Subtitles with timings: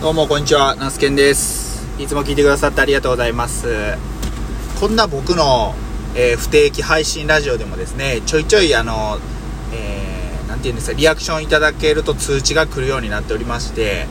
[0.00, 1.86] どうもこんにちは、ナスケンです。
[1.98, 3.66] いつも聞いてくださってありがとうございます。
[4.80, 5.74] こんな僕の、
[6.14, 9.18] えー不定期配信ラジオでもですね、ちょいちょいあの、
[9.74, 14.06] えーなんていうんですか、リアクションいただけると通知が来るようになっておりまして、え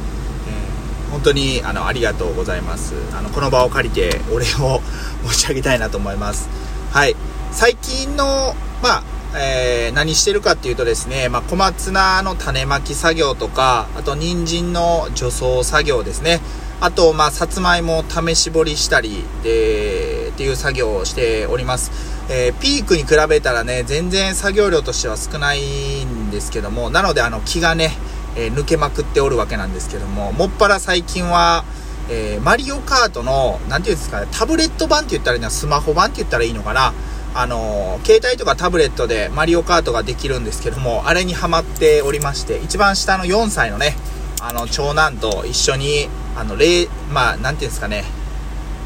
[1.07, 2.93] ー本当にあのありがとうございます。
[3.17, 4.83] あのこの場を借りてお礼を
[5.27, 6.49] 申し上げたいなと思います。
[6.91, 7.15] はい。
[7.51, 9.03] 最近の、まあ、
[9.35, 16.39] えー何してるかっていうとですね、まあ、小松菜の種まき作業とか、あと人参の除草作業ですね。
[16.81, 21.91] あと、まあ、さつまいもを試し掘りしたりで、っていう作業をしております。
[22.29, 27.91] えーピークに比べたらね、全然作業量としては少ないんですけども、なので、あの、気がね、
[28.35, 31.65] えー抜けまくっておるわけなんですけども、もっぱら最近は、
[32.09, 36.93] えーマリオカートの、なんていうんですかね、タブレット版って言ったらいいのスマホ版って言ったらいいのかな。
[37.35, 43.95] あの携帯とかタブレットでマリオカートができるんですけども、あれにハマっておりまして、一番下の4歳のね、
[44.41, 48.03] あの、長男と一緒に、あの、レー、まあ、なんていうんですかね、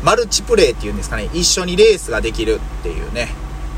[0.04, 3.30] マルチプレイっていうんですかね、一緒にレースができるっていうね、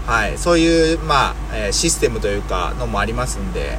[0.07, 3.77] はい、そういう、まあ、えシステムというか、のもありますんで、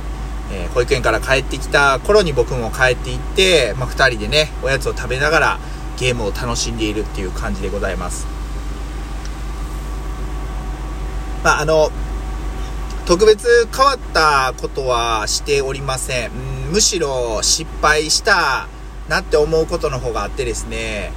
[0.52, 5.58] えー保育園から帰ってきた頃に僕も帰っていって、まあ、二人でね、おやつを食べながら
[5.98, 8.35] ゲームを楽しんでいるっていう感じでございます。
[11.46, 11.92] まあ、あの、
[13.06, 16.32] 特別変わったことはしておりません。
[16.32, 18.66] うんむしろ失敗した
[19.08, 21.12] なって思うことの方があってですね、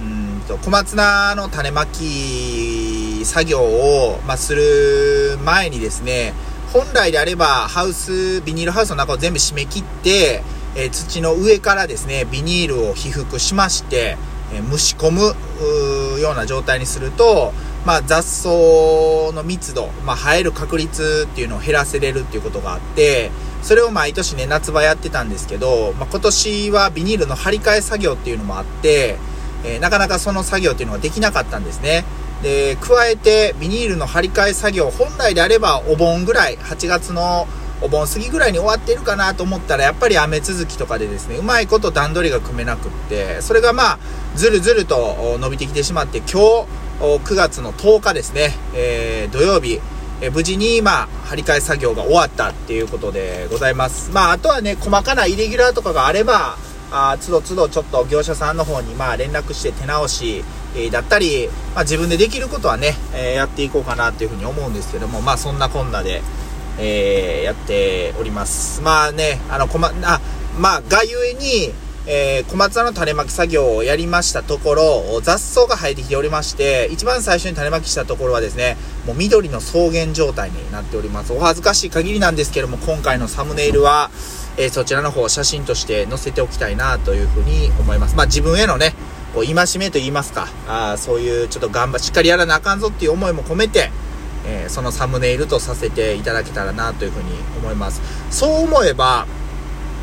[0.00, 6.32] うんと小松菜の種まき作業を、まあ、する前にですね、
[6.72, 10.44] 本来であればハウス、ビニールハウスの中を全部締め切って、
[10.76, 14.16] えー土の上からですね、ビニールを被覆しまして、
[14.54, 15.34] えー蒸し込む
[16.20, 17.52] ような状態にすると、
[17.84, 18.48] まあ、雑草
[19.34, 23.30] の密度、まあ、生える確率っていうのを減らせれるっていうことがあって、
[23.62, 29.18] それを毎年ね、夏場やってたんですけど、まあ、今年はビニールの張り替え作業っていうのもあって、
[29.64, 32.04] えーなかなかその作業っていうのができなかったんですね。
[32.42, 37.46] で、加えてビニールの張り替え作業、本来であればお盆ぐらい、8月の
[37.80, 43.98] お盆過ぎぐらいに終わってるかなと思ったら、やっぱり雨続きとかでですね、うまいこと段取りが組めなくって、それがまあ、
[44.36, 46.66] ずるずると伸びてきてしまって、今日、
[47.02, 49.80] 9月の10日ですね、えー土曜日、
[50.20, 54.12] え無事に、まあ、張り替え作業が終わったっていうことでございます。
[54.12, 56.56] まあ、あとはね、細かなイレギュラーとかがあれば、
[56.92, 60.44] あつどつどちょっと業者さんの方に、まあ、連絡して手直し、
[60.76, 66.22] えだったり、まあ、自分でできることはね、えやっていこうかなっていうふうに思うんですけども、まあ、そんなこんなで、
[66.78, 68.80] えーやっております。
[68.80, 70.20] まあね、あの、こま、あ、
[70.56, 71.72] まあ、がゆえに、
[72.06, 78.76] えー小松菜の種まき作業をやりましたところ、雑草が生えてきておりまして、一番最初に種まきしたところはですね、
[79.06, 81.32] もう緑の草原状態になっております。
[81.32, 84.10] お恥ずかしい限りなんですけども、今回のサムネイルは、
[84.56, 88.16] えーそちらの方写真として載せておきたいなというふうに思います。
[88.16, 88.94] まあ自分へのね、
[89.32, 93.92] こう戒めと言いますか、あそういうちょっと頑張しっかりやらなあかんぞっていう思いも込めて、
[94.44, 98.02] えーそのサムネイルとさせていただけたらなというふうに思います。
[98.30, 99.26] そう思えば、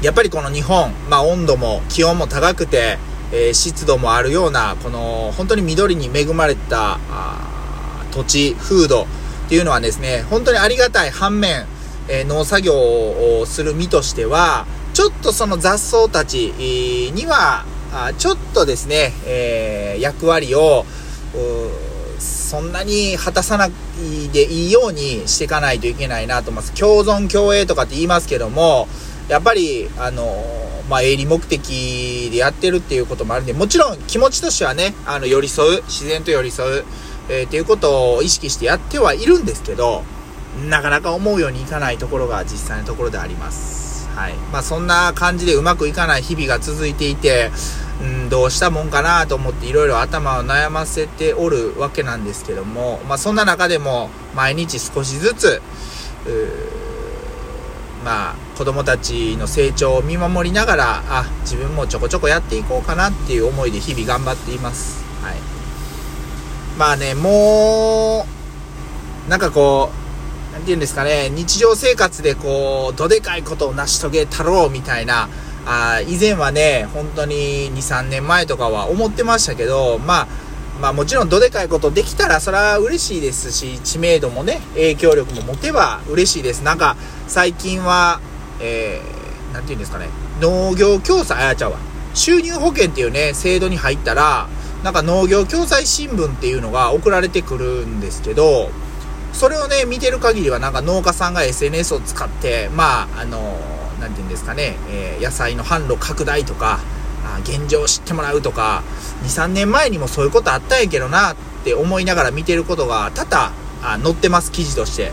[0.01, 2.97] やっぱりこの日本、まあ温度も気温も高くて、
[3.31, 6.99] えー湿度もあるような、この本当に緑に恵まれた
[8.11, 11.65] 土地、風土っていうのはですね、本当にありがたい反面、
[12.07, 16.53] えー農作業をする身としては、ちょっとその雑草たち
[17.13, 17.65] には、
[18.17, 20.85] ちょっとですね、えー役割を、
[22.19, 23.71] そんなに果たさない
[24.33, 26.73] でいいようにしていかないといけないなと思います。
[26.73, 28.87] 共存共栄とかって言いますけども、
[29.29, 30.25] やっぱり、あの、
[30.89, 36.85] まあ、営利目的でやってるっていうこともあるんで、もちろん気持ちとしてはね、あの、寄り添う、自然と寄り添う、
[37.29, 40.03] えーっていうことを意識してやってはいるんですけど、
[40.67, 44.09] なかなか思うようにいかないところが実際のところであります。
[44.15, 44.33] はい。
[44.51, 47.51] まあ、そんな感じでうまくいかない日々が続いていて、
[48.01, 55.61] うん、どうしたもんかなと思っていろいろ頭を悩ませておるわけなんですけども、まあ、そんな中でも毎日少しずつ、
[56.25, 65.01] うまあ、子供たちの成長を見守りながら、あ、自分もちょこちょこやっていこうかなっていう思いで日々頑張っています。
[65.23, 65.35] はい。
[66.77, 68.27] まあね、も
[69.27, 69.91] う、なんかこ
[70.49, 75.29] う、なんて言うんですかね、日常生活でこう、どでかいことを成し遂げたろうみたいな、
[75.65, 80.27] あ以前はね、本当に2、3年前とかは思ってましたけど、まあ、
[80.81, 86.61] まあもちろんどでかいことできたらそれは嬉しいですし、知名度もね、影響力も持てば嬉しいです。
[86.61, 86.97] なんか、
[87.29, 88.19] 最近は、
[88.59, 90.09] えー、なんて言うんですかね、
[90.41, 91.77] 農業共済、あ、ちゃうわ。
[92.13, 94.47] 収入保険っていうね、制度に入ったら、
[94.83, 98.69] なんか農業共済新聞っていうのが送られてくるんですけど、
[99.33, 103.59] それをね、見てる限りはなんか農家さんが SNS を使って、まあ、あの、
[103.99, 106.79] なんて言うんですかね、えー野菜の販路拡大とか、
[107.25, 108.83] あ現状を知ってもらうとか、
[109.23, 113.51] 2、3年前にもそういうことあったんやけどなって思いながら見てることが多々
[113.83, 115.11] あ載ってます、記事として。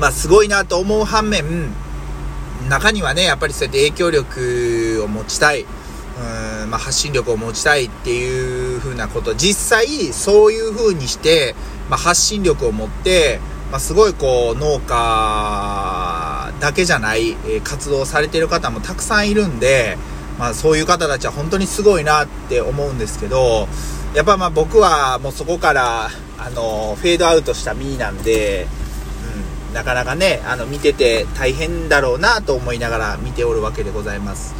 [0.00, 1.44] まあ、すごいなと思う反面、
[2.70, 5.66] 中にはね、やっぱりそうやって影響力を持ちたい、う
[6.64, 11.54] ん、まあ、発信力を持ちたいっていう風なこと、実際そういう風にして、
[11.90, 19.98] まあ、発信力を持って、まあ、すごいこう、農家だけじゃない、え活動されてる方もたくさんいるんで、
[20.38, 23.68] まあ、そういう方たちは本当にすごいなって思うんですけど、
[24.14, 26.08] やっぱまあ僕はもうそこから、
[26.38, 28.66] あの、フェードアウトした身なんで、
[29.72, 34.54] なかなかね、あの、見てて大変だろうなと思いながら見ておるわけでございます。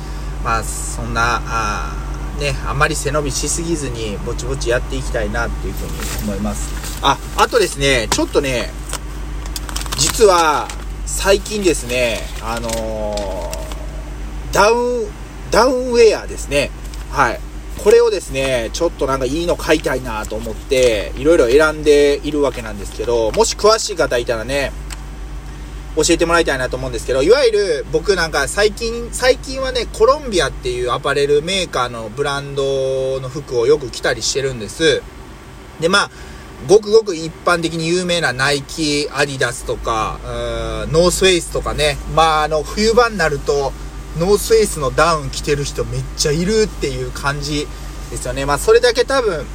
[0.45, 1.93] まあ、そんな、あ
[2.39, 5.93] ね、あまり背伸びしすぎずに、ぼちぼちやっていきたいなっていうふうに
[6.25, 6.69] 思います。
[7.03, 8.71] あ、あとですね、ちょっとね、
[9.99, 10.69] 実は、
[11.07, 15.11] 最近ですね、あのー、ダウン、
[15.51, 16.71] ダウンウェアですね。
[17.11, 17.41] はい。
[17.83, 24.73] これをですね、ちょっとなんかいいの買いたいなと思って、いろいろ選んでいるわけなんですけど、もし詳しい方いたらね、
[25.97, 35.03] 教えてもらいたいなと思うんですけど、いわゆる僕なんか最近、最近はね、コロンビアっていうアパレルメーカーのブランドの服をよく着たりしてるんです。
[35.81, 36.11] で、まあ、
[36.69, 40.21] ごくごく一般的に有名なナイキ、アディダスとか、
[40.93, 41.97] ノースフェイスとかね。
[42.15, 43.73] まあ、あの、冬場になると、
[44.19, 47.67] ノースフェイスのダウン着てる人めっちゃいるっていう感じ
[48.11, 48.45] ですよね。
[48.45, 49.47] まあ、それだけ多分、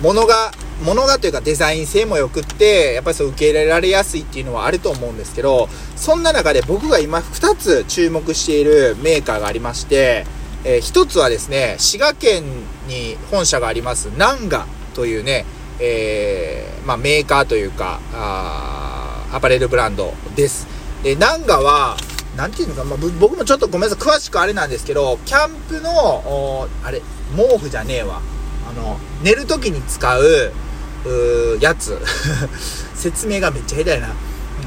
[0.00, 0.52] 物が、
[0.84, 10.24] 物がというかデザイン性も良くって、やっぱりそう受け入れられやすいっていうのはあると思うんですけど、そんな中で僕が今2つ注目しているメーカーがありまして、
[10.64, 12.44] えー、1つはですね、滋賀県
[12.88, 15.44] に本社があります、ナンガというね、
[15.80, 20.66] えー、まあ、メーカーというか、あアパレルブランドです。
[21.02, 21.96] で、ナンガは、
[22.36, 27.02] なんていうのか、まあ、僕もちょっとごめんなさい、詳しくあれなんですけど、キャンプの、あれ、
[27.36, 28.20] 毛布じゃねえわ。
[28.68, 30.52] あの、寝る時に使、う
[31.60, 31.98] やつ。
[32.94, 34.08] 説明がめっちゃ下手やな。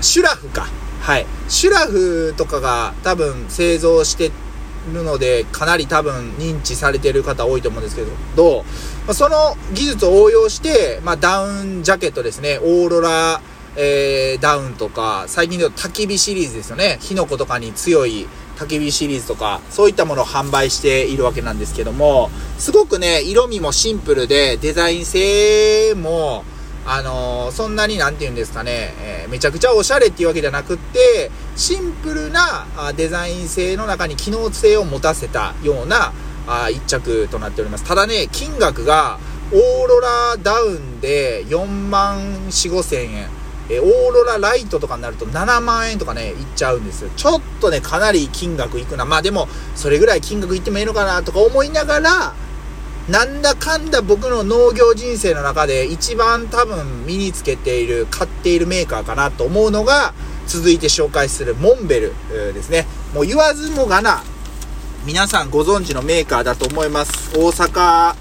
[0.01, 0.67] シュラフか。
[1.01, 1.25] はい。
[1.49, 4.31] シュラフとかが多分製造して
[4.93, 8.03] るので、かなり多分認知されてる方多いと思うんですけ
[8.35, 8.63] ど、
[9.05, 13.41] まあ、その技術を応用して、まあ、ダウンジャケットですね、オーロラ、
[13.75, 18.27] えー、ダウンとか、最近では焚き火シリーズですよね、火の粉とかに強い
[18.61, 22.29] 焚き火シリーズとか、そういったものを販売しているわけなんですけども、
[22.59, 26.43] すごくね、色味もシンプルで、デザイン性も、
[26.85, 36.11] あのー、そんなになんて言うんですかね、えー、めちゃくちゃおしゃれっていうわけじゃなくって、シンプルなあデザイン性の中に機能性を持たせたような
[36.47, 37.83] あ一着となっております。
[37.83, 39.19] ただね、金額が
[39.51, 43.40] オーロラダウンで4万4、5千円。
[43.71, 47.09] えオーロラライトとかになると7万円とかね、いっちゃうんですよ。
[47.15, 49.05] ちょっとね、かなり金額いくな。
[49.05, 52.33] まあでも、それぐらい金額いってもいいのかなとか思いながら、
[53.09, 60.13] なんだかんだ僕の農業人生の中で一番多分身につけている、買っているメーカーかなと思うのが、
[60.47, 62.13] 続いて紹介するモンベル
[62.53, 62.85] ですね。
[63.13, 64.23] もう言わずもがな、
[65.05, 67.31] 皆さんご存知のメーカーだと思います。
[67.35, 68.15] 大阪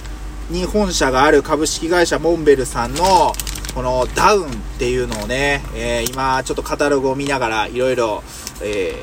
[0.51, 3.33] に本社がある株式会社モンベルさんの
[3.75, 8.23] このダウンっていうのをね、えー、今ちょっとカタログを見ながらいろいろ、
[8.63, 8.95] え、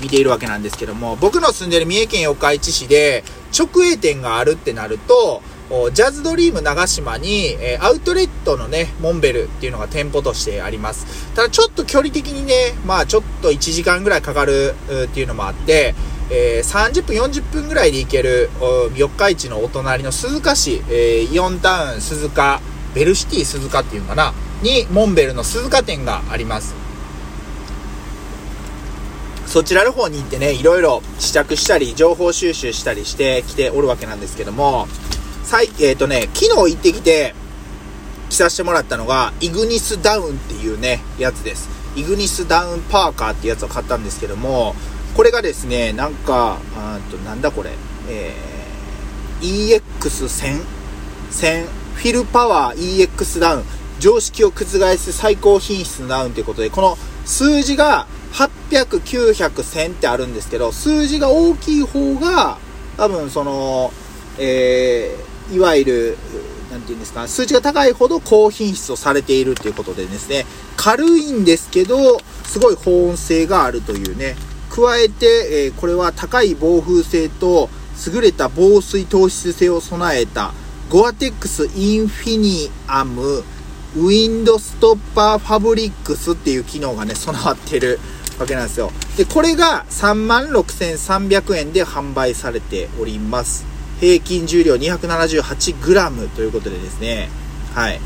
[0.00, 3.24] 見ているわけなんですけども、僕の住んでる三重県四日市市で
[3.56, 5.42] 直営店があるってなると、
[5.92, 11.06] ジャズドリーム長島に、えアウトレットのね、モンベルっていうのが店舗としてあります。
[11.34, 15.94] ただちょっと距離的にね、まあちょっと1時間ぐらいかかるっていうのもあって、
[16.30, 18.50] えー、30分、40分ぐらいで行ける、
[18.96, 22.60] 四日市のお隣の鈴鹿市、えー、イオンタウン鈴鹿、
[22.94, 26.74] ベルシティ鈴鹿っていうのかな、に、モンベルの鈴鹿店があります。
[29.46, 34.88] そちらの方に行ってね、いろいろ試着したり、情報収集したりしてきておるわけなんですけども、
[35.44, 37.34] 最、えっ、ー、とね、昨日行ってきて、
[38.30, 41.68] 着させてもらったのが、イグニスダウンっていうね、やつです。
[41.94, 44.74] イグニスダウンパーカーってやつを買ったんですけども、
[45.14, 47.70] これがですね、なんか、あとなんだこれ、
[48.08, 50.62] えー、EX1000、
[52.02, 53.64] フィルパワー EX ダウン、
[54.00, 54.64] 常識を覆
[54.96, 62.58] す最高品質のダウンということで、この数字が800、900、1000ってあるんですけど、数字が大きい方が、
[62.96, 63.92] 多分その、
[64.36, 66.18] えー、いわゆる、
[66.72, 70.44] なんていうんですか、数値が高いほど高品質をされているということでですね、
[70.76, 74.34] 軽いんですけど、すごい保温性があるというね、
[74.70, 77.70] 加えて、えー、これは高い防風性と
[78.12, 80.52] 優れた防水透湿性を備えた
[80.92, 87.98] GORE-TEX INFINIUM WINDSTOPPER Fabrics っていう機能がね、備わってる
[88.38, 88.92] わけなんですよ。
[89.16, 93.64] で、これが36,300円で販売されております。
[94.00, 97.30] 平均重量 278g ということでですね、
[97.74, 97.98] はい。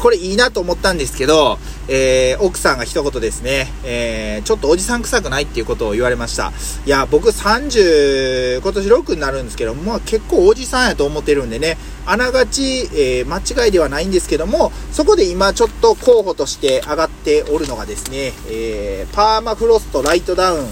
[0.00, 1.58] これいいなと思ったんですけど、
[1.88, 6.52] えー、奥さんが一言ですね、えー、ちょっとおじさん臭くないっていうことを言われました。
[6.84, 20.68] いや、僕30、今年6になるんですけど、まあ結構おじさんやと思ってるんでね、あながち、えー、間違いではないんですけども、そこで今ちょっと候補として上がっておるのがですね、えー、パーマフロストライトダウンっ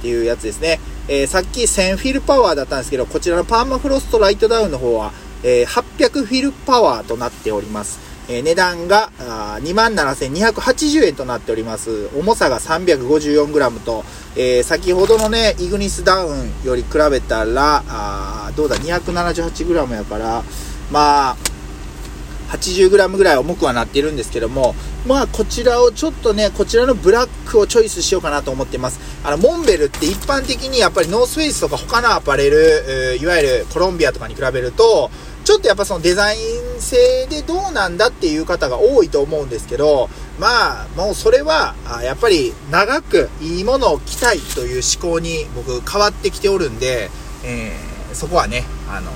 [0.00, 0.80] ていうやつですね。
[1.08, 5.12] えー、さっき1000フィルパワーだったんですけど、こちらのパーマフロストライトダウンの方は、
[5.42, 8.07] えー、800フィルパワーとなっております。
[8.28, 12.08] えー、値段が27,280円となっております。
[12.14, 14.04] 重さが 354g と、
[14.36, 20.42] えー、先ほどのね、イグニスダウンより比べたら、あどうだ、278g やから、
[20.90, 21.36] まあ、
[22.50, 24.74] 80g ぐらい重くはなっているんですけども、
[25.06, 29.00] まあ、こちらをちょっとね、こちらのブラックをチョイスしようかなと思ってます。
[29.24, 35.10] あの、モンベルって一般的にやっぱりノースフェイスとか他のアパレル、いわゆるコロンビアとかに比べると、
[35.44, 47.10] ちょっとやっぱそのデザイン性でどうなんだっていう方が多いと思うんですけど、まあ、もうそれは、やっぱり長くいいものを着たいという思考に僕変わってきておるんで、
[47.44, 49.10] えー、そこはね、あの、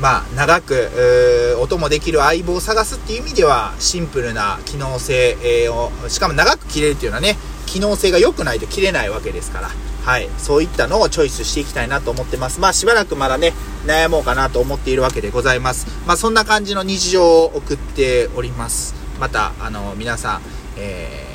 [0.00, 9.70] まあ、長く、音もできる相棒を探すっていう意味では、シンプルな機能性を、しかも長く着れるっていうのはね、機能性が良くないと着れないわけですから、
[10.04, 12.60] はい、そういったのをチョイスしていきたいなと思ってます。
[12.60, 13.52] まあしばらくまだね、
[13.86, 15.86] 悩もうかなと思っているわけでございます。
[16.06, 18.94] まあそんな感じの日常を送っております。
[19.20, 20.42] また、あの、皆さん、
[20.76, 21.26] え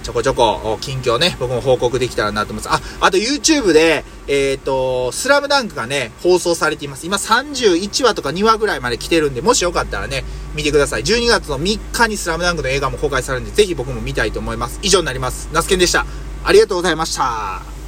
[0.00, 2.84] ー、ちょこちょこ近況ね、僕も報告できたらなと思います。
[3.00, 7.06] あ、あと YouTube で、えっ、ー、と、スラムダンクがね、放送されています。
[7.06, 10.22] 今31話とか2話ぐらいまで来てるんで、もしよかったらね、
[10.54, 11.02] 見てください。
[11.02, 14.78] 12月の3日にスラムダンクの映画も公開されるんで、ぜひ僕も見たいと思います。
[14.82, 15.48] 以上になります。
[15.52, 16.06] ナスケンでした。
[16.44, 17.75] ありがとうございました。